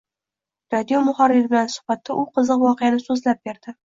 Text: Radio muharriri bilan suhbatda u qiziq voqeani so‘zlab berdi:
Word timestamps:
Radio 0.75 1.01
muharriri 1.09 1.51
bilan 1.51 1.69
suhbatda 1.75 2.17
u 2.21 2.25
qiziq 2.39 2.65
voqeani 2.65 3.05
so‘zlab 3.07 3.45
berdi: 3.51 3.79